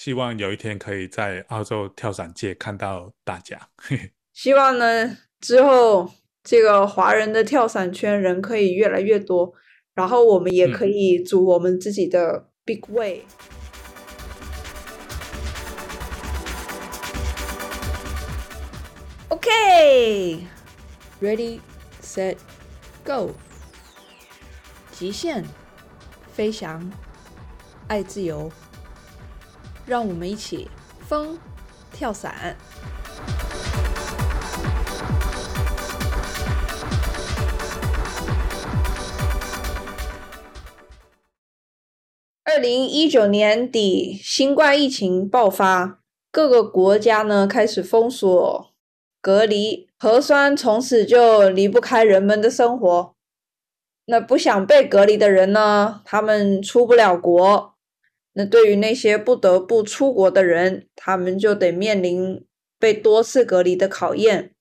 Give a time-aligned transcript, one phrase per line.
[0.00, 3.68] 希望有一天可以在澳洲跳伞界看到大家。
[4.32, 6.10] 希望呢之后
[6.42, 9.52] 这个华人的跳伞圈人可以越来越多，
[9.92, 13.26] 然后我们也可以组我们自己的 big way。
[19.28, 21.60] OK，ready
[22.02, 22.38] set
[23.04, 23.32] go，
[24.92, 25.44] 极限
[26.32, 26.90] 飞翔，
[27.86, 28.50] 爱自由，
[29.86, 30.68] 让我们一起
[31.00, 31.38] 疯
[31.92, 32.56] 跳伞。
[42.44, 46.00] 二零一九年底，新冠疫情爆发，
[46.32, 48.74] 各个国家呢开始封锁、
[49.22, 53.14] 隔离，核酸从此就离不开人们的生活。
[54.06, 57.69] 那不想被隔离的人呢，他们出不了国。
[58.48, 62.44] 对于那些不得不出国的人，他们就得面临
[62.78, 64.52] 被多次隔离的考验。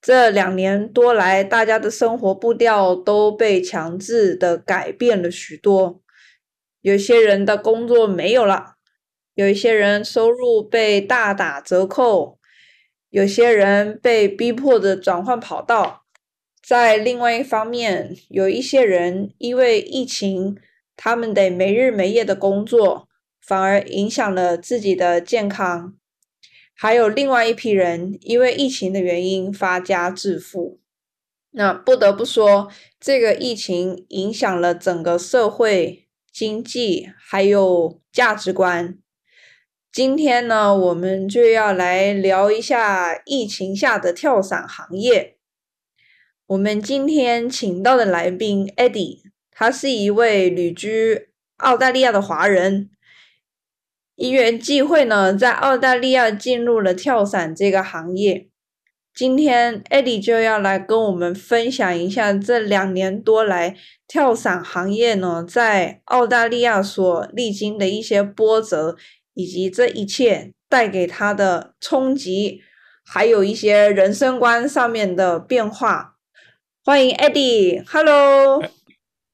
[0.00, 6.00] 这两年多来，大家的生活步调都被强制的改变了许多。
[6.82, 8.76] 有些人的工作没有了，
[9.34, 12.38] 有一些人收入被大打折扣，
[13.10, 16.04] 有些人被逼迫的转换跑道。
[16.62, 20.56] 在另外一方面，有一些人因为疫情，
[20.96, 23.08] 他们得没日没夜的工作，
[23.40, 25.94] 反而影响了自己的健康。
[26.74, 30.80] 还有另外一批人因为疫情的原因发家致富。
[31.50, 36.02] 那不得不说，这个疫情影响了整个社会。
[36.30, 38.98] 经济还有价值观。
[39.90, 45.38] 今天呢，我们就要来聊一下疫情下的跳伞行业。
[46.46, 49.22] 我们今天请到的来宾 Eddie，
[49.58, 52.90] 他是一位旅居澳大利亚的华人。
[54.14, 58.48] 因缘际会呢，在澳大利亚进入了跳伞这个行业。
[59.14, 63.74] 今天艾迪就要来跟我们分享一下这两年多来
[64.06, 68.94] 跳伞行业呢，在澳大利亚所历经的一些波折，
[69.32, 72.60] 以及这一切带给他的冲击，
[73.06, 76.16] 还有一些人生观上面的变化。
[76.84, 78.62] 欢迎艾迪，Hello，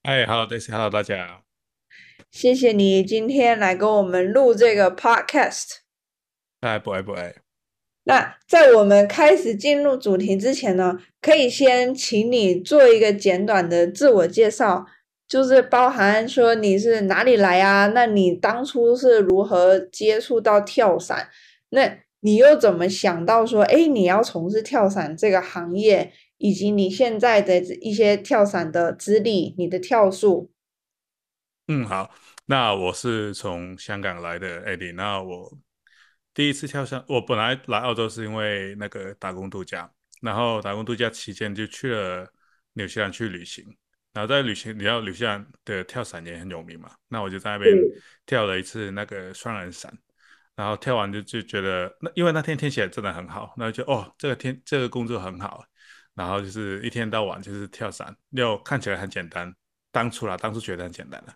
[0.03, 1.43] 哎，Hello，Daisy，Hello，大家，
[2.29, 5.77] 谢谢你今天来跟我们录这个 Podcast。
[6.59, 7.37] 哎，不会不会。
[8.03, 14.85] 那在我们开始进入主题之前呢，可以先请你做一个简短的自我介绍，
[15.29, 17.87] 就是包含说你是哪里来啊？
[17.87, 21.29] 那你当初是如何接触到跳伞？
[21.69, 30.51] 那你又怎么想到说，哎，你要从事跳伞这个行业，以及你现在的一些跳伞的资历，你的跳数？
[31.69, 32.13] 嗯，好，
[32.47, 35.59] 那我是从香港来的 Eddie，那我。
[36.35, 39.93] 第一次跳伞，我本来来澳洲是因为那个打工度假，
[40.23, 42.27] 然后打工度假期间就去了
[42.73, 43.63] 纽西兰去旅行，
[44.15, 47.77] 然后在旅行，你要纽西兰的跳伞也很有名嘛，那我就在那边
[48.25, 49.93] 跳了一次那个双人伞，
[50.57, 55.63] 然后跳完就就觉得，那因为那天天气也真的很好，那就哦，这个天这个工作很好，
[56.15, 59.55] 然后就是一天到晚就是跳伞，又看起来很简单，
[59.91, 61.35] 当初啦，当初觉得很简单的。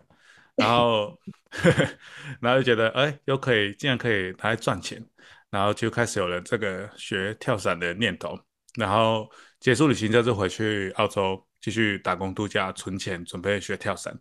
[0.55, 1.17] 然后，
[2.41, 5.03] 然后就觉得，哎，又可以，竟然可以拿来赚钱，
[5.49, 8.37] 然后就开始有了这个学跳伞的念头。
[8.75, 9.29] 然后
[9.59, 14.19] 结束旅行就回去澳洲继续打工度假，存钱准备学跳伞。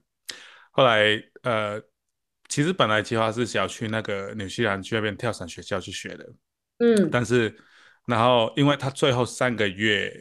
[0.71, 1.81] 后来，呃，
[2.49, 6.27] 其实本来计划是想要去那个纽西兰去那边跳伞学校去学的，
[6.79, 7.55] 嗯，但是，
[8.07, 10.13] 然后因为他最后三个月，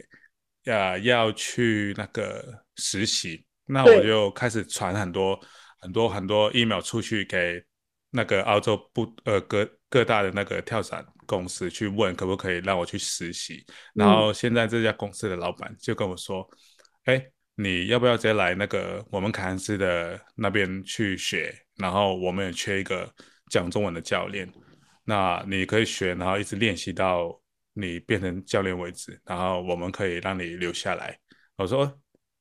[0.66, 5.40] 呃，要去那个实习，那我就开始传很多。
[5.82, 7.64] 很多很多 email 出去给
[8.10, 16.50] 那个澳洲不呃各各大的那个跳伞公司去问可不可以让我去实习，然后现在这家公司的老板就跟我说，
[17.04, 17.24] 哎，
[17.54, 21.54] 你要不要直接来那个我们凯恩斯的那边去学？
[21.76, 23.08] 然后我们也缺一个
[23.52, 24.52] 讲中文的教练，
[25.04, 27.40] 那你可以学，然后一直练习到
[27.76, 31.16] 你变成教练为止，然后我们可以让你留下来。
[31.56, 31.96] 我说。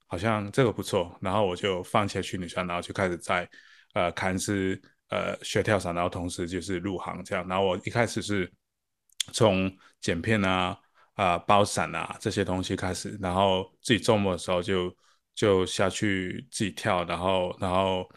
[0.06, 3.48] 好像这个不错，然后我就放弃去女山，然后就开始在
[3.94, 7.44] 呃凯恩斯呃学跳伞，然后同时就是入行这样。
[7.48, 8.52] 然后我一开始是
[9.32, 10.78] 从剪片啊、
[11.14, 14.94] 啊包伞啊这些东西开始，然后自己周末的时候就
[15.34, 18.08] 就下去自己跳，然后然后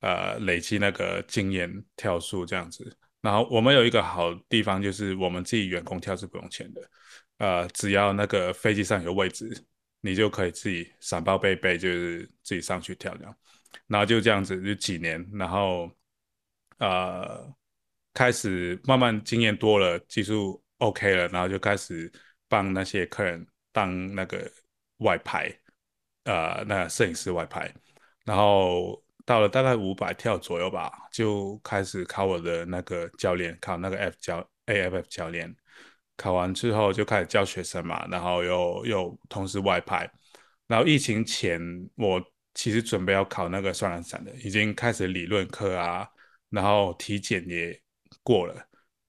[0.00, 2.96] 呃累积那个经验跳数这样子。
[3.22, 6.90] 然后我们有一个好地方就是我们自己员工跳是不用钱的，
[7.38, 9.66] 呃只要那个飞机上有位置。
[10.04, 13.36] 你就可以自己散包背背，就是自己上去跳这样，
[13.86, 15.88] 然后就这样子就几年，然后
[16.78, 17.54] 呃
[18.12, 22.10] 开始慢慢经验多了，技术 OK 了，然后就开始
[22.48, 24.50] 帮那些客人当那个
[24.96, 25.48] 外拍，
[26.24, 27.72] 呃，那摄影师外拍，
[28.24, 35.54] 然后到了大概五百跳左右吧，就开始考我的那个教练，考那个 F 教 AFF 教练，
[36.16, 40.10] 考完之后就开始教学生嘛，然后又又同时外拍，
[40.66, 41.60] 然后疫情前
[41.96, 42.22] 我
[42.54, 46.08] 其实准备要考那个双人伞的，已经开始理论课啊，
[46.50, 47.80] 然后体检也。
[48.22, 48.54] 过了，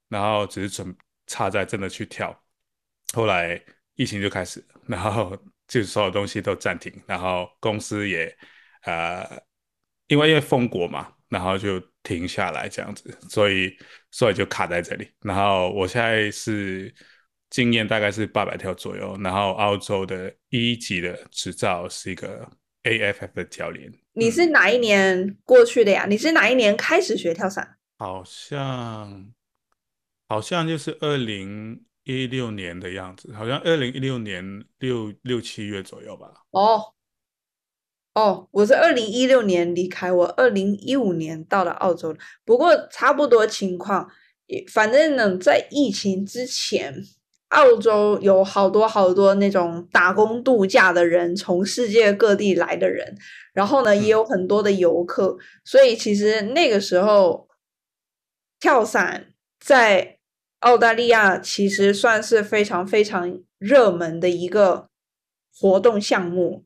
[0.08, 0.96] 然后只是准
[1.28, 2.34] 差在真的去跳，
[3.14, 3.62] 后来
[3.96, 5.38] 疫情就开始，然后
[5.68, 8.36] 就所有东西都暂停，然后公司也
[8.84, 9.30] 呃，
[10.14, 13.76] 因为因为封国嘛，然后就停下来这样子，所以
[14.12, 15.10] 所以就卡在这里。
[15.22, 16.94] 然后我现在是
[17.50, 22.48] 经验大概是八百跳左右，然后澳洲的一级的执照是一个
[22.84, 23.92] AFF 的教练。
[24.14, 26.06] 你是哪一年过去的呀？
[26.08, 27.78] 你是哪一年开始学跳伞？
[27.98, 29.34] 好像
[30.28, 36.32] 好像就是二零一六年的样子，好像二零一六年六六七月左右吧。
[36.52, 36.93] 哦
[38.14, 42.16] 哦，我是二零一六年离开，我二零一五年到了澳洲
[42.46, 44.10] 不过差不多情况，
[44.72, 46.94] 反正呢，在疫情之前，
[47.50, 53.18] 澳洲有好多好多那种打工度假的人，从世界各地来的人，
[53.54, 57.48] 然后呢，也有很多的游客，所以其实那个时候。
[58.60, 60.20] 跳伞在
[60.62, 64.88] 澳大利亚其实算是非常非常热门的一个
[65.54, 66.64] 活动项目，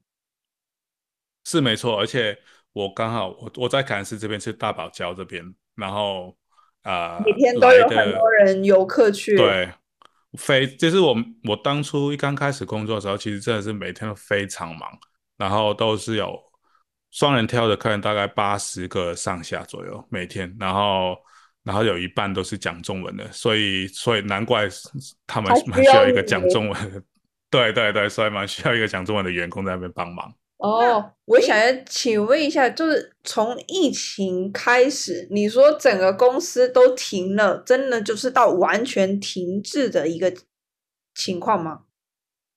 [1.48, 1.98] 是没错。
[1.98, 2.38] 而且
[2.74, 5.42] 我刚好我我在凯恩斯这边是大堡礁这边，
[5.76, 6.36] 然后
[6.84, 9.38] 啊，每天都有很多人游客去。
[9.38, 9.72] 对，
[10.38, 11.16] 非就是我
[11.46, 14.92] 我当初一刚开始工作的时候，其实真的是每天都非常忙，
[15.38, 16.38] 然后都是有
[17.12, 21.18] 双人跳的客人大概八十个上下左右每天，然后。
[21.64, 24.70] 然后有一半都是讲中文的，所以所以难怪
[25.26, 27.04] 他们蛮需要一个讲中文的，
[27.50, 30.34] 对对对，所以蛮需要一个讲中文的员工在那边帮忙。
[30.58, 40.34] 哦，我想要请问一下，就是从疫情开始，你说整个公司都停了，真的就是到完全停滞的一个
[41.14, 41.82] 情况吗？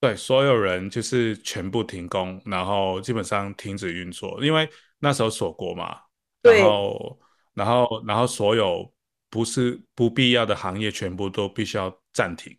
[0.01, 4.69] 对，所有人就是全部停工，然后基本上停止运作，因为
[4.99, 5.99] 那时候锁国嘛，
[6.43, 7.19] 然后
[7.55, 8.93] 然后然后所有。
[9.33, 12.53] 不是不必要的行业，全部都必须要暂停。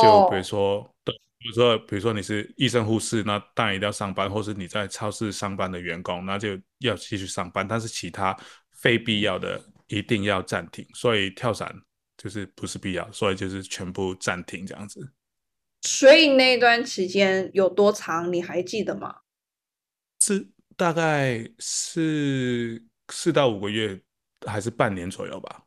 [0.00, 1.12] 就比如说，比
[1.48, 7.66] 如说，比如说你是医生、护士，那当然一定要上班；或是你在超市上班的员工，那就要继续上班。
[7.66, 8.36] 但是其他
[8.72, 10.86] 非必要的一定要暂停。
[10.94, 11.74] 所以跳伞
[12.16, 15.12] 就是不是必要，所以就是全部暂停这样子。
[15.82, 18.32] 所以那段时间有多长？
[18.32, 19.16] 你还记得吗？
[20.20, 24.00] 是大概是四到五个月，
[24.46, 25.64] 还是半年左右吧？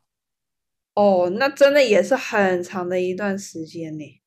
[0.94, 4.21] 哦，那真的也是很长的一段时间呢。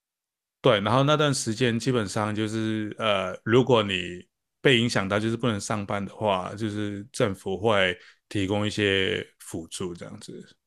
[0.65, 4.25] 对，然后那段时间基本上就是呃，如果你
[4.61, 7.95] 被影响到，就是不能上班的话，就是政府会
[8.27, 10.57] 提供一些辅助这样子。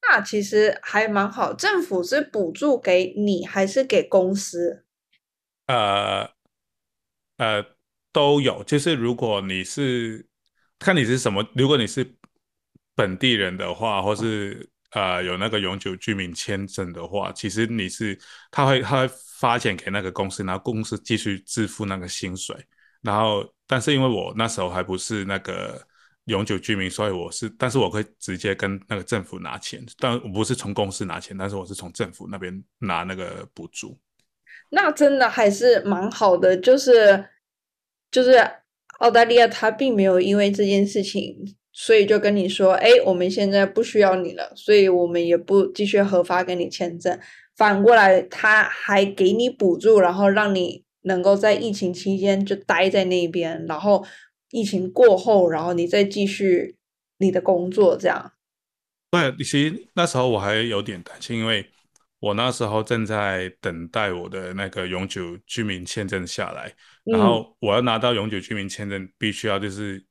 [0.00, 4.86] 那其实还蛮好，政府是补助给你还是给公司？
[5.66, 6.30] 呃
[7.36, 7.62] 呃，
[8.10, 8.64] 都有。
[8.64, 10.26] 就是如果你是
[10.78, 12.16] 看你是什么，如果你是。
[12.94, 18.18] 本地人的话，或是呃有那个永久居民签证的话，其实你是
[18.50, 22.56] 他会他会发钱给那个公司，然后公司继续支付那个薪水。
[23.02, 25.80] 然后，但是因为我那时候还不是那个
[26.24, 33.98] 永久居民，所以我是，但是我会直接跟那个政府拿钱，但我不是从公司拿钱，但是我是从政府那边拿那个补助。
[34.68, 37.26] 那真的还是蛮好的，就是
[38.10, 38.32] 就是
[38.98, 41.56] 澳大利亚，他并没有因为这件事情。
[41.82, 47.18] 所以就跟你说，哎，我们现在不需要你了，所以我们也不继续核发给你签证。
[47.56, 54.04] 反过来，他还给你补助，然后让你能够在疫情期间就待在那边，然后
[54.50, 56.76] 疫情过后，然后你再继续
[57.16, 58.30] 你的工作，这样。
[59.10, 61.64] 对，其实那时候我还有点担心，因为
[62.18, 66.70] 我那时候正在等待我的那个永久居民签证下来，
[67.04, 70.04] 然后我要拿到永久居民签证，必须要就是。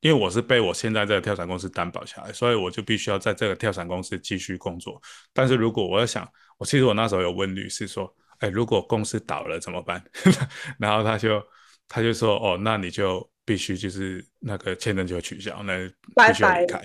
[0.00, 5.00] 因为我是被我现在这个跳伞公司担保下来，所以我就必须要在这个跳伞公司继续工作。
[5.32, 6.26] 但是如果我要想，
[6.56, 10.02] 我其实我那时候有问律师说，哎，如果公司倒了怎么办？
[10.78, 11.42] 然后他就
[11.88, 16.82] 他就说，哦，那你就必须就是那个签证就取消，那必须要离开。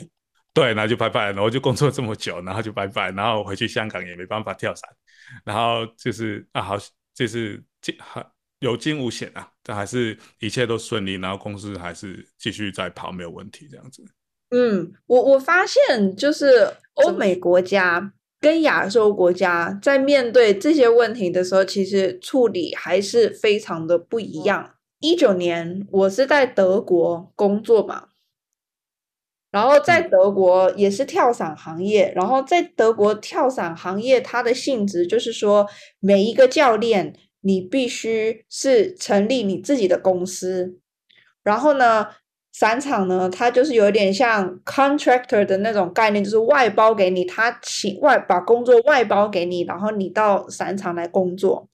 [0.54, 1.32] 对，然后就拜拜。
[1.32, 3.12] 然后就工作这么久，然后就拜拜。
[3.12, 4.90] 然后回去香港也没办法跳伞。
[5.44, 6.78] 然后就是啊，好，
[7.14, 8.26] 就是这还。
[8.60, 14.04] 有惊无险啊，但还是一切都顺利，然后公司还是继续在跑，没有问题这样子。
[14.50, 24.76] 嗯，我我发现就是欧美国家跟亚洲国家在面对这些问题的时候，其实处理还是非常的不一样。
[25.00, 28.10] 一九年我是在德国工作嘛，
[29.50, 35.68] 然后在德国也是跳伞行业，然后在德国跳伞行业它的性质就是说，
[36.00, 40.80] 每一个教练你必须是成立你自己的公司，
[41.44, 42.08] 然后呢。
[42.56, 51.68] 散厂呢，它就是有点像 contractor 的那种概念，就是外包给你，他请外把工作外包给你，然后你到散厂来工作。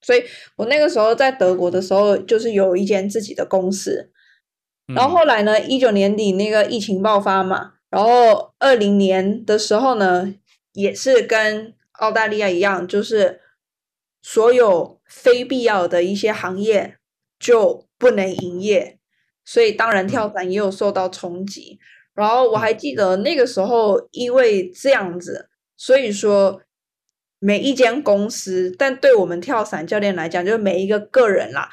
[0.00, 0.24] 所以
[0.56, 4.10] 我那个时候在德国的时候，就是有一间自己的公司。
[4.86, 10.34] 然后后来呢，一九年底那个疫情爆发嘛，然后二零年的时候呢，
[10.72, 13.42] 也是跟澳大利亚一样，就是
[14.28, 16.98] 所有非必要的一些行业
[17.38, 18.98] 就不能营业。
[19.44, 21.78] 所以当然跳伞也有受到冲击，
[22.12, 26.60] 然后我还记得那个时候，因为这样子，所以说
[27.38, 31.70] 每一间公司，但对我们跳伞教练来讲，就是每一个个人啦，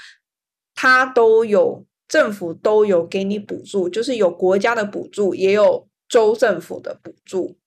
[0.76, 7.58] 他都有政府都有给你补助，就是有国家的补助，也有州政府的补助。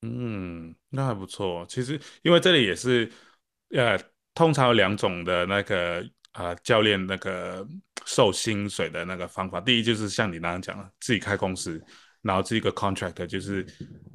[0.00, 1.66] 嗯，那还不错。
[1.68, 3.10] 其实因为这里也是，
[3.70, 3.98] 呃，
[4.34, 6.04] 通常有两种的那个。
[6.32, 7.66] 啊，教练那个
[8.04, 11.82] 收薪水的那个方法，第一就是像你刚刚讲的，自己开公司，
[12.22, 13.66] 然后这个 contract 就是，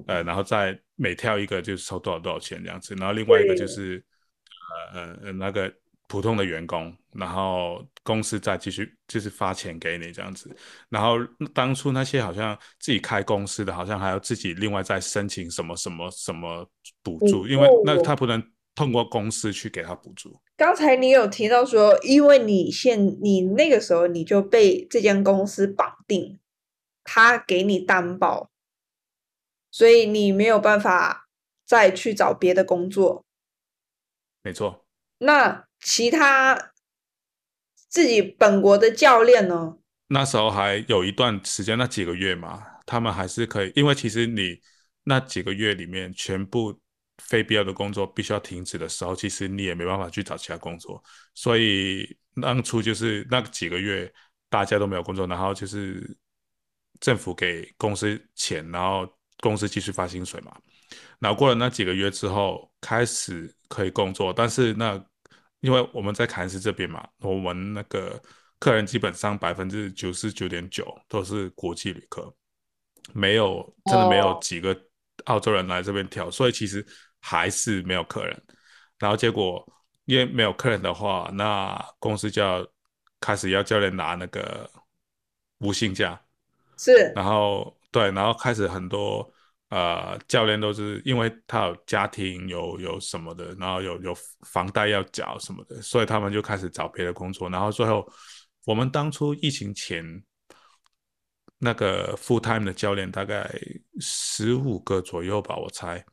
[0.07, 4.01] 呃，然后再每跳一个就是收多少多少钱这样子，然后另外一个就是，
[4.93, 5.73] 呃呃呃那个
[6.07, 10.55] 普通的员工，然后公司再继续就是发钱给你这样子，
[10.87, 11.17] 然后
[11.53, 16.65] 当初那些好像自己开公司的，好像还要自己另外再申请什么什么什么
[17.01, 18.41] 补助，因为那他不能。
[18.75, 20.41] 通过公司去给他补助。
[20.55, 26.39] 刚才你有提到说，因为你现你那个时候你就被这间公司绑定，
[27.03, 28.49] 他给你担保，
[29.71, 31.27] 所以你没有办法
[31.65, 33.25] 再去找别的工作。
[34.43, 34.85] 没错。
[35.17, 36.73] 那其他
[37.89, 39.77] 自己本国的教练呢？
[40.07, 44.59] 那时候还有一段时间，那几个月嘛，他们还是可以，因为其实你
[45.03, 46.79] 那几个月里面全部。
[47.19, 51.01] 非必要的工作必须要停止的时候，其实你也没办法去找其他工作。
[51.35, 54.11] 所以当初就是那几个月，
[54.49, 56.17] 大家都没有工作，然后就是
[56.99, 59.07] 政府给公司钱，然后
[59.41, 60.57] 公司继续发薪水嘛。
[61.19, 64.99] 然后过了那几个月之后，开始可以工作，但是那
[65.61, 68.19] 因为我们在凯恩斯这边嘛，我们那个
[68.59, 72.35] 客人基本上百分之九十九点九都是国际旅客，
[73.13, 74.75] 没有真的没有几个。
[75.25, 76.85] 澳洲人来这边跳，所以其实
[77.19, 78.43] 还是没有客人。
[78.99, 79.65] 然后结果
[80.05, 82.65] 因为没有客人的话，那公司就要
[83.19, 84.69] 开始要教练拿那个
[85.59, 86.19] 无薪假。
[86.77, 87.11] 是。
[87.15, 89.31] 然后对，然后开始很多
[89.69, 94.15] 呃教练都是因为他有家庭有有什么的，然后有有
[94.47, 97.49] 房贷要缴什么的，所以他们就开始找别的工作。
[97.49, 98.07] 然后最后
[98.65, 100.23] 我们当初疫情前。
[101.63, 103.49] 那个 full time 的教练大概
[104.01, 106.03] 十五个左右吧，我猜。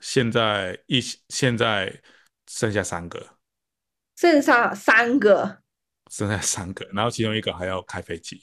[0.00, 2.02] 现在一现在
[2.48, 3.24] 剩下三个，
[4.16, 5.58] 剩下三个，
[6.10, 8.42] 剩下三个，然后其中一个还要开飞机，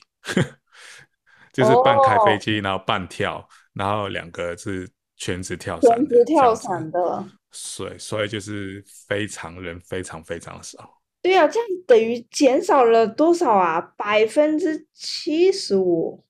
[1.51, 7.25] 就是半开飞机，然后半跳，然后两个是全职跳伞，全职跳伞的。
[7.51, 11.01] 所以所以就是非常人非常非常少。
[11.21, 13.81] 对啊，这样等于减少了多少啊？
[13.97, 16.23] 百分之七十五。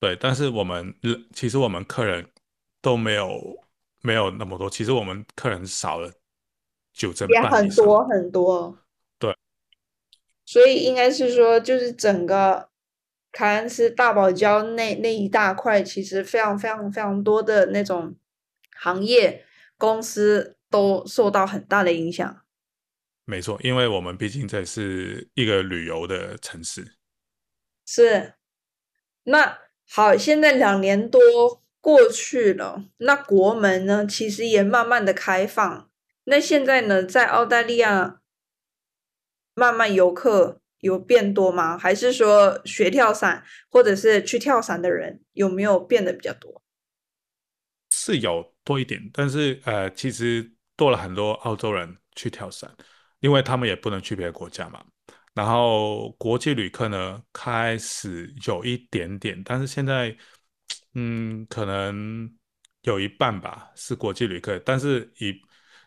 [0.00, 0.94] 对，但是我们
[1.34, 2.24] 其实我们客人
[2.80, 3.66] 都没有
[4.00, 6.12] 没有那么多，其实我们客人少了
[6.92, 8.78] 九成半很多很多。
[9.18, 9.36] 对，
[10.46, 12.68] 所以应该是说，就是整个
[13.32, 18.14] 凯恩斯大堡礁那那一大块，其实非常非常非常多的那种
[18.76, 19.44] 行业
[19.76, 22.40] 公司都受到很大的影响。
[23.24, 26.94] 没错，因为我们毕竟这是一个旅游的城市。
[27.84, 28.34] 是，
[29.24, 29.58] 那。
[29.90, 31.20] 好，现在两年多
[31.80, 35.90] 过去了，那国门呢，其实也慢慢的开放。
[36.24, 38.20] 那现在呢，在澳大利亚，
[39.54, 41.78] 慢慢游客有变多吗？
[41.78, 46.62] 还是说学跳伞或者是去跳伞的人有没有变得比较多？
[47.90, 52.70] 是有多一点，但是呃，其实多了很多澳洲人去跳伞，
[53.20, 54.84] 因为他们也不能去别的国家嘛。
[55.38, 60.12] 然后国际旅客呢开始有一点点，但是现在，
[60.94, 62.28] 嗯，可能
[62.82, 65.32] 有一半吧是国际旅客，但是一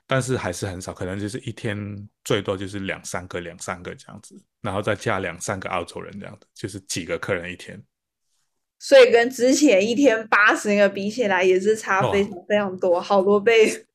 [0.07, 1.77] 但是还是很少，可能就是一天
[2.23, 7.77] 最多就是两三个、两三个这样子，然后再加两三个澳洲人这样子，就是几个客人一天。
[8.79, 13.85] 所以跟之前一天八十个比起来，也是差非常非常多，好多倍。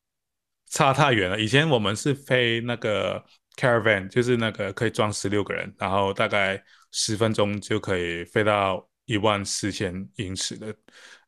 [0.69, 1.41] 差太远了。
[1.41, 3.25] 以前我们是飞那个
[3.57, 10.75] caravan，就是那个可以装十六个人，然后大概十分钟就可以飞到一万四千英尺的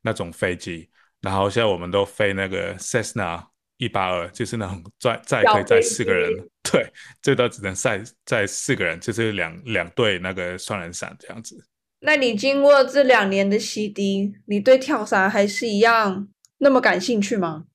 [0.01, 0.89] 那种飞机。
[1.21, 3.45] 然后现在我们都飞那个 Cessna
[3.77, 11.65] 一八二，就是那种载载可以载四个人，对，最多只能载载四个人，就是两两对那个双人伞这样子。
[12.01, 17.65] 那你经过这两年的洗涤，你对跳伞还是一样那么感兴趣吗？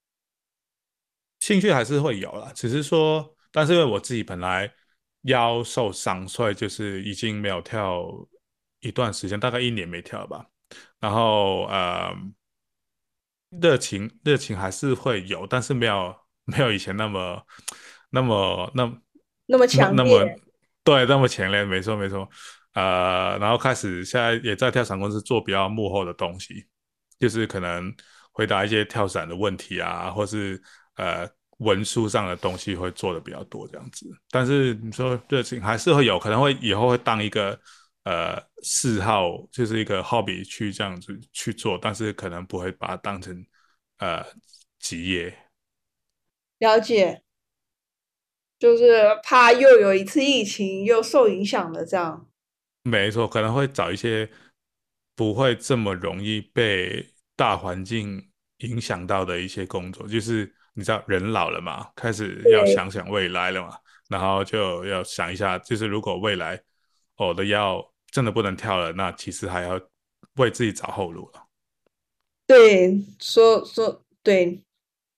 [1.41, 4.69] 兴趣还是会有啦，只是说，但是因为我自己本来
[5.23, 8.05] 腰受伤，所以就是已经没有跳
[8.81, 10.45] 一段时间，大概一年没跳吧。
[10.99, 12.13] 然后呃，
[13.51, 17.47] 热情热情还是会有，但是没有没有以前那么
[18.11, 18.93] 那么那
[19.47, 20.37] 那么强烈，
[20.83, 22.29] 对，那么强烈，没错没错。
[22.73, 26.67] 呃，然后开始现在也在跳伞公司做比较幕后的东西，
[27.21, 27.95] 就是可能
[28.33, 30.61] 回答一些跳伞的问题啊，或是
[30.97, 31.25] 呃
[31.59, 34.07] 文书上的东西会做的比较多这样子。
[34.31, 37.59] 但是你说热情还是会有可能会以后会当一个
[38.05, 43.45] 呃嗜好，就是一个 hobby 去这样子去做，但是可能不会把它当成
[43.99, 44.25] 呃
[44.79, 45.37] 职业。
[46.59, 47.23] 了解，
[48.59, 52.29] 就是怕又有一次疫情又受影响了这样。
[52.83, 54.31] 没错，可能会找一些
[55.15, 63.77] 不会这么容易被大环境影响到的一些工作，就是你知道，人老了嘛，开始要想想未来了嘛，
[64.09, 66.61] 然后就要想一下，就是如果未来
[67.17, 69.81] 我的腰真的不能跳了，那其实还要
[70.37, 71.47] 为自己找后路了。
[72.47, 74.63] 对，说说对，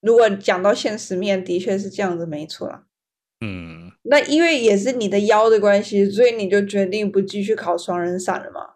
[0.00, 2.84] 如果讲到现实面，的确是这样子，没错啦。
[3.40, 8.75] 嗯，那因为也是你的腰的关系，所以你就决定不继续考双人伞了吗？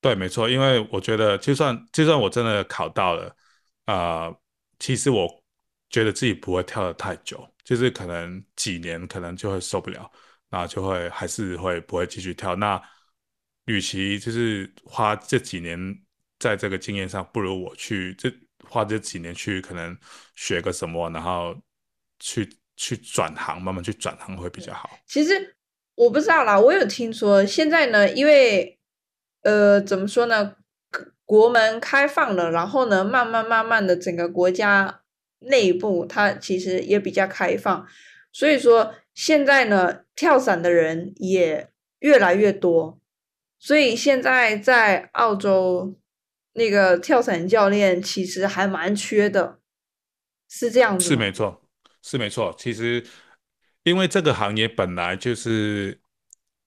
[0.00, 3.34] 对，没错，因为我觉得，就算就算我真的考到了，
[3.84, 4.32] 啊，
[4.78, 5.42] 其实我
[5.90, 10.10] 觉得自己不会跳的太久，就是可能几年，可能就会受不了，
[10.50, 12.54] 那就会还是会不会继续跳。
[12.56, 12.80] 那
[13.66, 15.78] 与其就是花这几年
[16.38, 18.32] 在这个经验上，不如我去这
[18.68, 19.96] 花这几年去可能
[20.34, 21.56] 学个什么，然后
[22.18, 22.48] 去。
[22.80, 24.88] 去转行，慢慢去转行会比较好。
[25.04, 25.56] 其实
[25.96, 28.78] 我不知道啦，我有听说现在呢，因为
[29.42, 30.54] 呃，怎么说呢，
[31.24, 35.00] 国门开放了，然后呢，慢慢慢慢的，整个国家
[35.40, 37.86] 内部它其实也比较开放，
[38.32, 41.70] 所以说现在呢，跳伞的人也
[42.00, 42.98] 越来越多，
[43.58, 45.98] 所以现在在澳洲
[46.52, 49.60] 那个跳伞教练其实还蛮缺的，
[50.48, 51.64] 是这样子，是没错。
[52.00, 53.04] 是没错，其实
[53.82, 56.00] 因为这个行业本来就是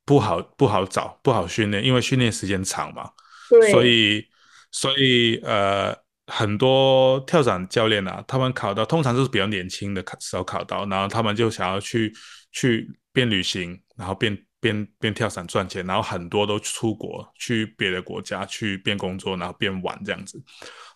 [0.05, 3.10] 不好不好找，不好训练，因为训练时间长嘛。
[3.49, 3.71] 对。
[3.71, 4.27] 所以
[4.71, 5.97] 所以呃，
[6.32, 12.13] 很多跳伞教练啊，他们考到通常都是比较年轻的时候考到，然后他们就想要去
[12.54, 20.41] 去边旅行，然后边边边跳伞赚钱，然后很多都出国去别的国家去边工作，然后边玩这样子。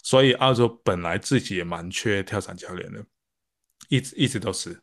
[0.02, 3.04] 所以澳洲本来自己也蛮缺跳伞教练的。
[3.90, 4.82] 一直一直都是，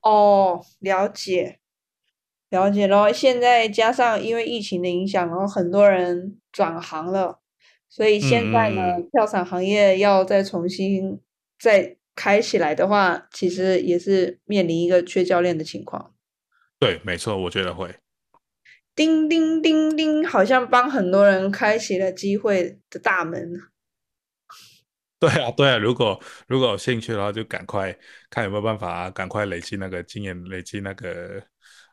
[0.00, 1.60] 哦，了解，
[2.50, 2.88] 了解。
[2.88, 7.40] 然后现在加上因为疫情的影响，然后很多人转行了，
[7.88, 11.20] 所以现在呢，跳伞行业要再重新
[11.58, 16.14] 再开起来的话，其实也是面临一个缺教练的情况。
[16.78, 17.94] 对，没错，我觉得会。
[18.94, 23.54] 叮叮叮叮，好像帮很多人开启了机会的大门。
[25.20, 27.96] 对啊，对啊，如果如果有兴趣的话，就赶快
[28.28, 31.42] 看有没有办法，赶快累积那个经验，累积那个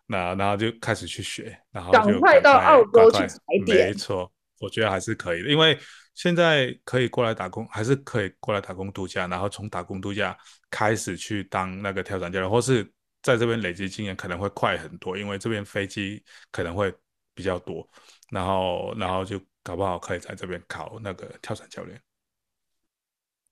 [0.07, 3.87] 那，然后就开始去学，然后赶快到澳洲去踩点。
[3.87, 4.29] 没错，
[4.63, 5.77] 我觉得还是可以的，因为
[6.15, 10.37] 现在可以过来打工，还是可以过来打工度假，然后从打工度假
[10.71, 12.89] 开始去当那个跳伞教练，或是
[13.21, 16.93] 在这边累积经验，可能会快很多，因为这边飞机可能会
[17.33, 17.87] 比较多，
[18.31, 21.99] 然后然后就搞不好可以在这边考那个跳伞教练。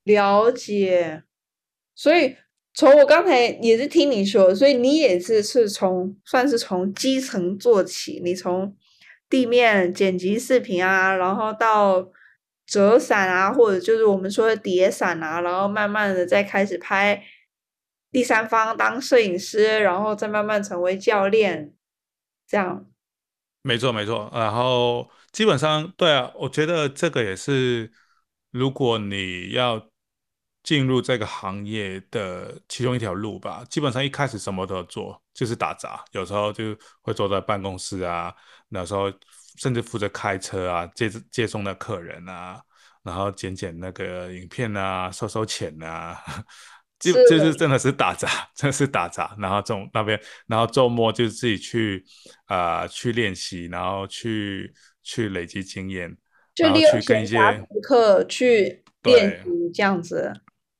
[0.03, 1.23] 了解，
[1.95, 2.35] 所以
[2.73, 8.75] 从我刚才也是听你说，所以你也是是从算是从基层做起，你从
[9.31, 12.11] 地面剪辑视频啊，然后到
[12.65, 17.23] 折伞啊，或者就是我们说的叠伞啊，然后慢慢的再开始拍
[18.11, 21.73] 第三方当摄影师，然后再慢慢成为教练，
[22.45, 22.85] 这样。
[23.63, 27.91] 没错没错，然后基本上对啊，我觉得这个也是，
[28.51, 29.89] 如果你要。
[30.63, 38.31] 进入这个行业的其中一条路吧，基本上一开始什么都做，就是打杂，有时候就会坐在办公室啊，
[38.69, 39.11] 那时候
[39.57, 42.61] 甚至负责开车啊，接接送的客人啊，
[43.03, 46.21] 然后剪剪那个影片啊，收收钱啊，
[46.99, 49.35] 就就是真的是打杂， 真的是打杂。
[49.39, 52.05] 然后中那边，然后周末就自己去
[52.45, 54.71] 啊去练习，然后去
[55.01, 56.15] 去累积经验，
[56.57, 57.39] 然后去跟一些
[57.81, 60.31] 课去练习这样子。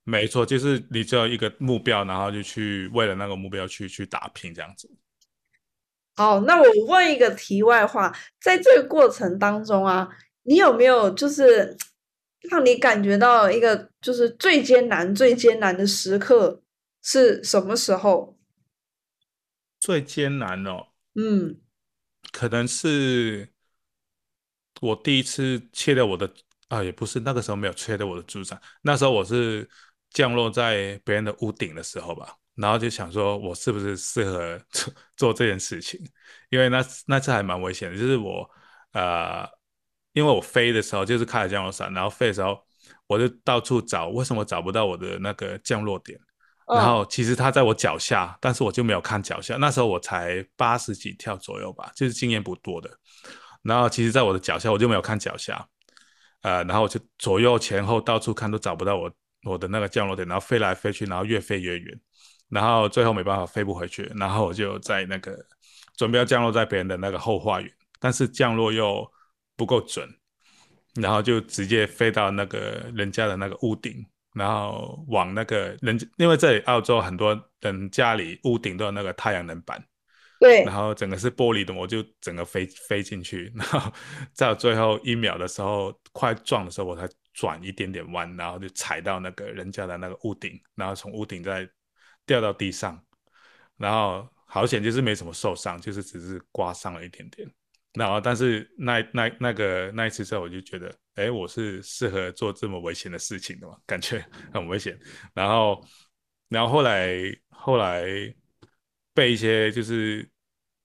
[0.04, 4.90] 没错，就是你只有一个目标，然后就去为了那个目标去去打拼这样子。
[6.16, 10.08] 好，那我问一个题外话，在这个过程当中啊，
[10.42, 11.76] 你有没有就是
[12.50, 16.62] 让你感觉到一个就是最艰难、最艰难的时刻
[17.02, 18.36] 是什么时候？
[19.80, 21.60] 最艰难哦，嗯，
[22.30, 23.48] 可能是
[24.80, 26.32] 我第一次切掉我的
[26.68, 29.68] 啊，也不是那个时候没有切掉我的主场，那时候我是
[30.12, 32.34] 降落在别人的屋顶的时候吧。
[32.54, 35.98] 然后就想说，我是不是适合 做做这件事情？
[36.50, 38.48] 因为那那次还蛮危险的，就是我
[38.92, 39.48] 呃，
[40.12, 42.62] 因为我飞的时候就是开了降落伞，然后飞的时候
[43.06, 46.18] 我就到处找，为什么找不到我的那个降落点？
[46.66, 49.56] 然后其实它在我脚下，但是我就没有看脚下。
[49.56, 52.90] 那时候我才八十几跳左右吧，就是经验不多的。
[53.62, 55.66] 然后其实在我的脚下，我就没有看脚下，
[56.42, 59.10] 呃，然后我就左右前后到处看都找不到我
[59.44, 62.00] 我的那个降落点，然后飞来飞去，然后越飞越远。
[62.48, 65.34] 然后最后没办法飞不回去，然后我就在那个
[65.96, 69.10] 准备要降落在别人的那个后花园，但是降落又
[69.56, 70.06] 不够准，
[70.96, 79.82] 然后就直接飞到那个人家的那个屋顶，然后往那个人，因为这里澳洲很多人家里屋顶都有那个太阳能板，
[80.38, 83.90] 对，然后整个是玻璃的，我就整个飞飞进去，然后
[84.34, 91.68] 在最后一秒的时候快撞的时候，我才转一点点弯，然后就踩到那个人家的那个屋顶，然后从屋顶再。
[92.24, 93.04] 掉到地上，
[93.76, 97.52] 然后好险，就是没什么受伤，就是只是刮伤了一点点。
[97.94, 104.96] 然后，但是那那那个那一次之后，我就觉得，哎，我是适合做这么危险的事情的嘛， 感觉很危险。
[105.34, 105.84] 然后，
[106.48, 107.12] 然后后来
[107.48, 108.04] 后来
[109.12, 110.26] 被一些就是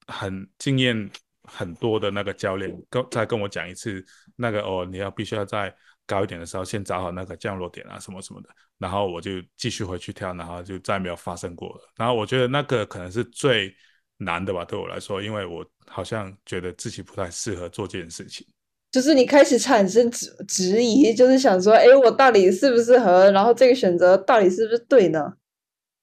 [0.08, 1.08] 很经验
[1.44, 5.72] 很多的那个教练跟再跟我讲一次，那个哦，你要必须要在。
[6.08, 11.82] 高一点的时候，先找好那个降落点啊，什么什么的，然后我就继续回去跳，然后就再没有发生过了。
[11.96, 13.72] 然后我觉得那个可能是最
[14.16, 18.46] 难的吧，对我来说，因为我好像觉得自己不太适合做这件事情。
[18.90, 23.30] 就是你开始产生质质疑，就是想说，哎，我到底适不适合？
[23.32, 25.34] 然后这个选择到底是不是对呢？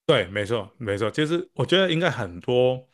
[0.06, 2.88] 对，没错，没错，就是我觉得应该很多。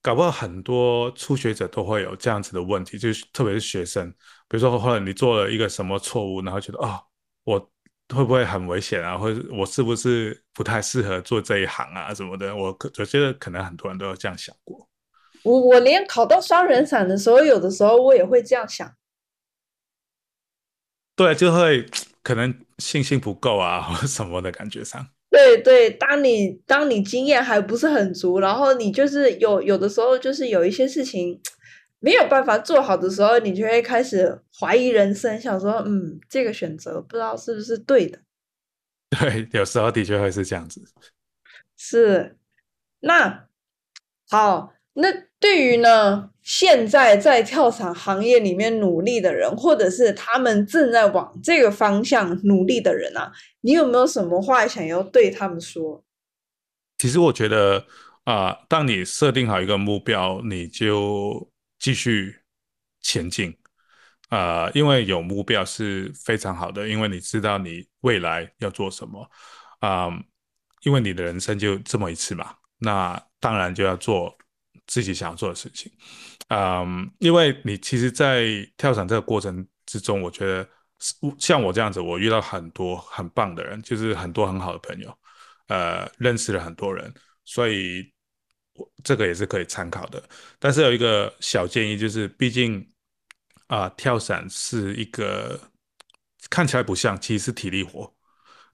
[0.00, 4.14] 搞不好很多初学者都会有这样子的问题，就是特别是学生，
[4.48, 6.98] 比如说后来你做了一个什么错误，然后觉得哦，
[7.44, 7.58] 我
[8.14, 12.56] 会不会很危险啊，或者我是不是不太适合做这一行啊什么的？
[12.56, 14.88] 我可我觉得可能很多人都有这样想过。
[15.42, 18.90] 我我连考到双人伞的时候，有的时候我也会这样想。
[21.14, 21.86] 对，就会
[22.22, 25.06] 可能信心不够啊， 或什么的感觉上。
[25.30, 31.38] 对对，当你当你经验还不是很足，然后你就是有有的时候就是有一些事情
[32.00, 38.18] 没有办法做好的时候，你就会开始怀疑人生，想说，嗯，这个选择不知道是不是对的。
[39.10, 40.82] 对，有时候的确会是这样子。
[41.76, 42.36] 是，
[43.00, 43.46] 那
[44.28, 44.74] 好。
[45.00, 56.02] 那对于呢，现在在跳伞行业里面努力的人，或者是他们正在往这个方向努力的人啊，你有没有什么话想要对他们说？
[56.98, 57.84] 其实我觉得
[58.24, 61.48] 啊，当你设定好一个目标，你就
[61.78, 62.36] 继续
[63.00, 63.56] 前进
[64.28, 69.30] 啊，因为有目标是非常好的，因为你知道你未来要做什么
[69.80, 70.08] 啊，
[70.82, 74.36] 因为你的人生就这么一次嘛，那当然就要做。
[74.86, 75.92] 自己想要做的事情，
[76.48, 78.46] 嗯，因为你其实，在
[78.78, 80.66] 跳伞这个过程之中，我觉得
[81.38, 85.14] 像我这样子，我遇到很多很棒的人，就是很多很好的朋友，
[85.66, 87.12] 呃，认识了很多人，
[87.44, 88.10] 所以
[89.02, 90.22] 这个也是可以参考的。
[90.58, 92.86] 但是有一个小建议，就是毕竟
[93.66, 95.58] 啊，跳伞是一个
[96.50, 98.12] 看起来不像，其实是体力活，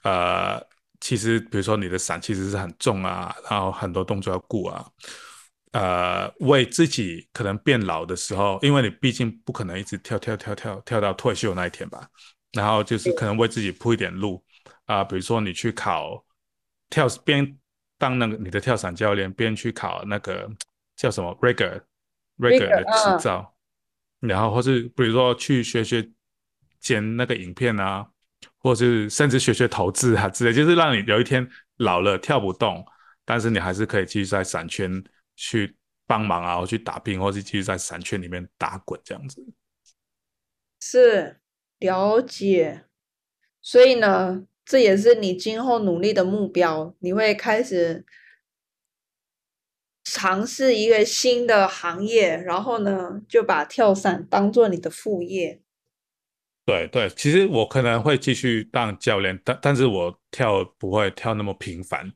[0.02, 0.60] 呃，
[1.00, 4.86] 其实比如说你的伞其实是很重啊，然后很多动作要顾啊。
[5.72, 12.08] 呃，为自己可能变老的时候，因为你毕竟不可能一直跳跳跳跳跳到退休那一天吧，
[12.52, 14.40] 然后就是可能为自己铺一点路
[14.84, 16.24] 啊，比如说你去考
[16.88, 17.58] 跳边
[17.98, 20.50] 当那个你的跳伞教练，边去考那个
[20.96, 21.80] 叫什么 rigger
[22.38, 23.54] rigger 的执照，
[24.20, 26.08] 然后或是比如说去学学
[26.80, 28.06] 剪那个影片啊，
[28.58, 32.84] 或是甚至学学投资啊之类，就是让你有一天老了跳不动，
[33.24, 35.04] 但是你还是可以继续在伞圈。
[35.36, 35.76] 去
[36.06, 39.44] 帮忙啊，或去打拼，或是继续在伞圈里面打滚这样子。
[40.78, 41.40] 是
[41.80, 42.84] 了解，
[43.60, 46.94] 所以呢，这也是你今后努力的目标。
[47.00, 48.04] 你会开始
[50.04, 55.60] 尝试一个新的行业，然后呢，就把跳伞当做你的副业。
[56.66, 62.10] 对对，其实我可能会继续当教练，但但是我跳不会跳那么频繁，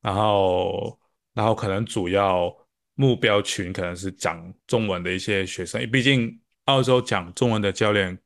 [0.00, 0.98] 然后
[1.34, 2.50] 然后可能主要
[2.94, 8.18] 目标群可能是讲中文的一些学生，毕竟澳洲讲中文的教练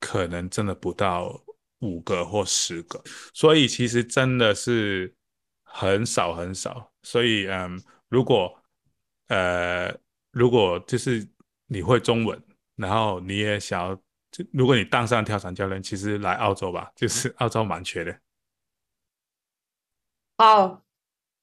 [0.00, 1.43] 可能真的不到
[1.84, 3.02] 五个或十个，
[3.34, 5.14] 所以其实真的是
[5.62, 8.52] 很少很少，所以嗯，如果
[9.28, 9.94] 呃
[10.32, 11.28] 如果就是
[11.66, 12.42] 你会中文，
[12.76, 14.00] 然后你也想要。
[14.50, 18.18] 如果你当上跳伞教练，其实来澳洲吧，就是澳洲蛮缺的。
[20.36, 20.84] 好，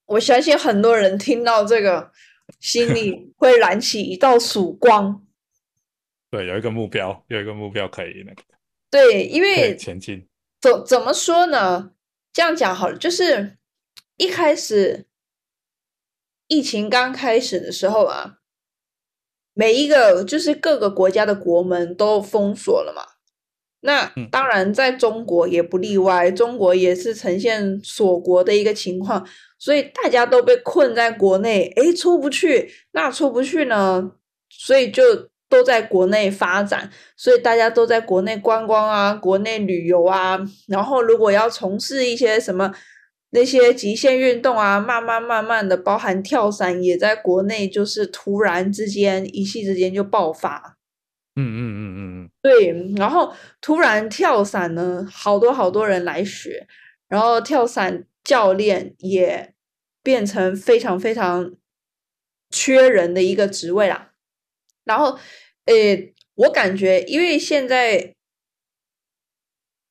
[0.07, 2.11] 我相信很多人听到这个，
[2.59, 5.25] 心里 会燃起一道曙光。
[6.29, 8.43] 对，有一个目标，有一个目标可以那个。
[8.89, 10.27] 对，因为前进。
[10.61, 11.91] 怎怎么说呢？
[12.31, 13.57] 这样讲好了，就是
[14.17, 15.07] 一开始
[16.47, 18.37] 疫情刚开始的时候啊。
[19.53, 23.03] 每一个就是各个国家的国门都封锁了嘛，
[23.81, 29.27] 那当然在中国也不例外，中国也是呈现锁国的一个情况，
[29.59, 34.13] 所以大家都被困在国内，诶，出不去，那出不去呢，
[34.49, 42.73] 所以就都在国内发展，所以大家都在国内观光啊，国内旅游啊，然后如果要从事一些什么。
[43.33, 50.75] 那些极限运动啊，慢慢慢慢的，包含跳伞，也在国内就是突然之间一夕之间就爆发。
[51.37, 56.67] 嗯嗯嗯嗯嗯，对，然后突然跳伞呢，好多好多人来学，
[57.07, 59.53] 然后跳伞教练也
[60.03, 61.53] 变成非常非常
[62.49, 64.09] 缺人的一个职位啦。
[64.83, 65.17] 然后，
[65.65, 68.15] 诶，我感觉，因为现在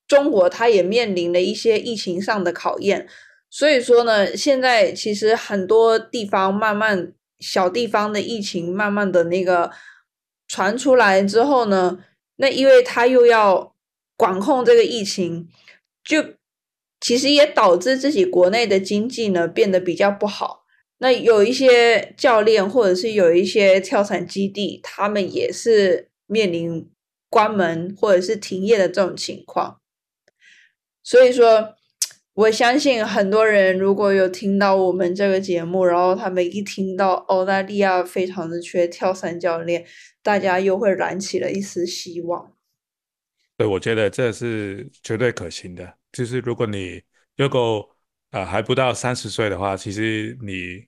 [0.07, 3.09] 中国它也面临了一些疫情上的考验。
[3.49, 9.73] 所以说呢，现在其实很多地方慢慢小地方的疫情慢慢的那个
[10.47, 12.05] 传出来之后呢，
[12.37, 13.75] 那因为他又要
[14.17, 15.49] 管控这个疫情，
[16.05, 16.35] 就
[17.01, 20.60] 其实也导致自己国内的经济呢变得比较不好。
[21.01, 26.89] 那有一些教练或者是有一些跳伞基地，他们也是面临
[27.29, 29.81] 关门或者是停业的这种情况。
[31.03, 31.75] 所以说。
[32.35, 39.85] 我相信很多人如果有听到我们这个节目，然后他们一听到澳大利亚非常的缺跳伞教练，
[40.23, 42.55] 大家又会燃起了一丝希望。
[43.59, 45.95] 对，我觉得这是绝对可行的。
[46.13, 47.03] 就是如果你
[47.37, 47.87] 如果
[48.31, 50.87] 呃还不到三十岁的话，其实你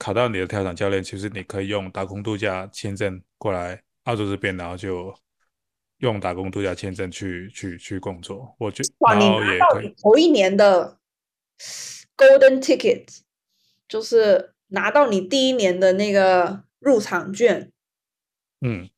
[0.00, 5.14] 考到你的跳伞教练，其实你可以用打工度假签证过来澳洲这边，然后就。
[6.00, 10.96] 用打工度假签证去去去工作，我觉然后也可以头一年的
[12.16, 13.04] golden ticket，
[13.86, 17.70] 就是拿到你第一年的那个入场券。
[18.62, 18.88] 嗯，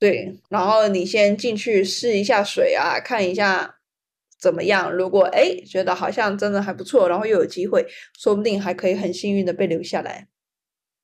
[0.00, 3.76] 对，然后你先进去试一下水啊，看一下
[4.36, 4.92] 怎么样。
[4.92, 7.86] 如果哎觉得好像真的还不错，然后又有机会，
[8.18, 10.26] 说不定还可以很幸运的被留下来。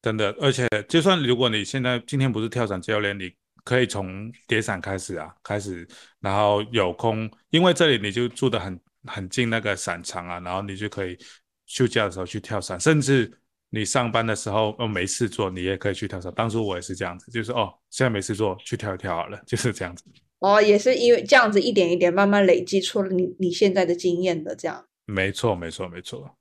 [0.02, 3.32] 真的，而且就算如果你现在今天不是跳伞教练，你。
[3.64, 5.86] 可以从叠伞开始啊，开始，
[6.20, 11.18] 然后有空，因为这里你就住的很很近那个伞场啊，然后你就可以
[11.66, 13.30] 休假的时候去跳伞，甚至
[13.68, 16.32] 你上班的时候哦没事做，你也可以去跳伞。
[16.34, 20.02] 当初我也是这样子，就是哦现在没事做，去跳一跳好了，就是这样子。
[20.38, 24.82] 哦，也是因为这样子一点一点慢慢累积出了你你现在的经验的这样。
[25.04, 26.37] 没错，没错，没错。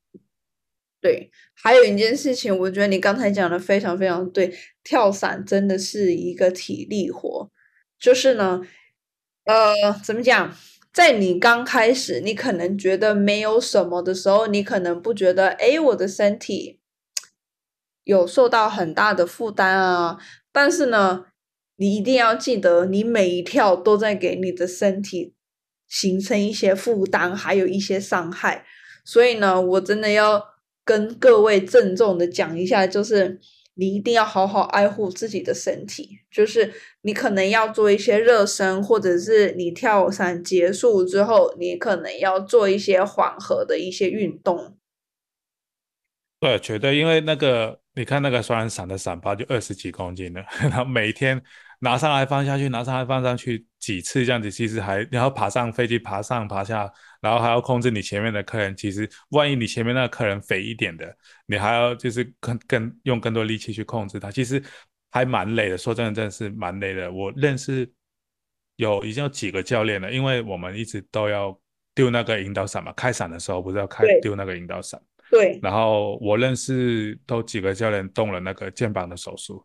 [0.99, 4.51] 对，还有一件事情，我觉得你刚才讲的非常非常对，
[4.83, 7.51] 跳伞真的是一个体力活。
[7.99, 8.61] 就是呢，
[9.45, 10.55] 呃，怎么讲，
[10.91, 16.79] 在你刚开始，你可能觉得没有什么的时候，你可能不觉得，哎，我的身体
[18.03, 20.17] 有受到很大的负担啊。
[20.51, 21.25] 但是呢，
[21.75, 25.35] 你一定要记得，你每一跳都在给你的身体
[25.87, 28.65] 形成一些负担，还有一些伤害。
[29.05, 30.56] 所以呢，我真的要。
[30.87, 33.37] 跟各位郑重的讲一下，就是
[33.73, 36.21] 你一定要好好爱护自己的身体。
[36.31, 36.71] 就是
[37.01, 44.77] 你可能要做一些热身，或者是你跳伞结束之后，你可能要做一些缓和的一些运动。
[46.39, 51.41] 对，绝对，因为那个你看那个双人伞的伞包就二十几公斤的， 然后每天
[51.79, 58.75] 拿上来放下去，拿上来放上去几次这样子，其实还然后爬上飞机，爬上爬下，然后还要控制你前面的客人。
[58.75, 64.61] 其实万一你前面那个客人肥一点的，你还要就是更更用更多力气去控制他，其实
[65.11, 65.77] 还蛮累的。
[65.77, 67.11] 说真的，真的是蛮累的。
[67.11, 67.87] 我认识
[68.77, 71.55] 有已经有几个教练了，因为我们一直都要
[71.93, 74.99] 丢那个引导伞嘛，开伞的时候不是要开丢那个引导伞。
[75.29, 75.59] 对。
[75.61, 79.63] 然后我认识都几个教练动了那个肩膀的手术。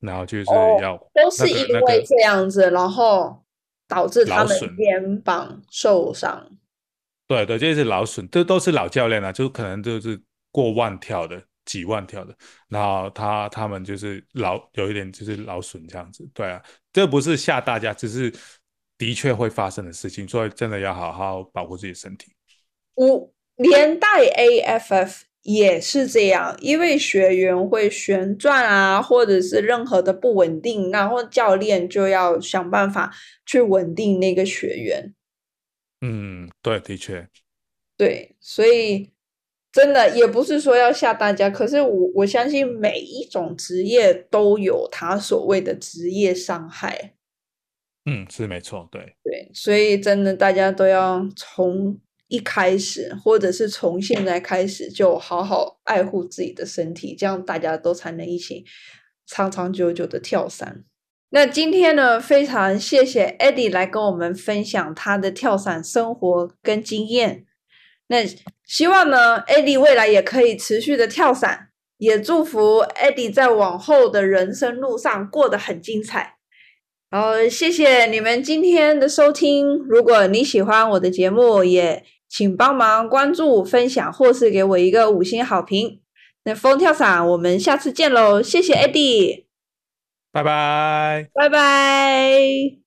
[0.00, 0.44] 然后就是
[0.80, 3.44] 要都是因为这样子，然后
[3.86, 6.50] 导致他们肩膀受伤。
[7.28, 12.34] 对对，这是劳损，这都是老教练了，就可能就是过万跳的、几万跳的，
[12.68, 16.28] 然后他他们就是劳有一点就是劳损这样子。
[16.34, 16.60] 对啊，
[16.92, 18.32] 这不是吓大家，只是
[18.98, 22.32] 的确会发生的事情，所以真的要好好保护自己身体。
[22.96, 25.22] 五连带 AFF。
[25.42, 33.10] 也是这样，因为学员会旋转啊，或者是任何的不稳定，然后教练就要想办法
[33.46, 35.14] 去稳定那个学员。
[36.02, 37.28] 嗯，对，的确，
[37.96, 39.10] 对，所以
[39.72, 47.14] 真的也不是说要吓大家，可是我我相信每一种职业都有他所谓的职业伤害。
[48.04, 51.98] 嗯，是没错，对对，所以真的大家都要从。
[52.30, 58.64] 一开始，或者是从现在开始，就好好爱护自己的身体，这样大家都才能一起
[59.26, 60.84] 长长久久的跳伞。
[61.30, 67.46] 那今天呢，非常谢谢 Eddie 来跟我们分享他的跳伞生活跟经验。
[68.06, 68.24] 那
[68.64, 76.36] 希望呢，Edy 未来也可以持续的跳伞，也祝福 Edy 在往后的人生路上过得很精彩。
[77.10, 79.76] 然后谢谢你们今天的收听。
[79.88, 86.00] 如果你喜欢我的节目，也请帮忙关注、分享，或是给我一个五星好评。
[86.44, 88.40] 那风跳伞，我们下次见喽！
[88.40, 89.44] 谢谢 Eddie，
[90.32, 92.79] 拜拜，拜拜。